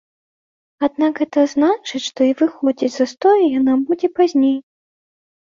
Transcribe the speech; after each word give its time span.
Аднак 0.87 1.13
гэта 1.23 1.43
значыць, 1.53 2.01
што 2.07 2.19
і 2.29 2.33
выходзіць 2.41 2.91
з 2.97 3.03
застою 3.03 3.45
яна 3.59 3.77
будзе 3.93 4.07
пазней. 4.19 4.57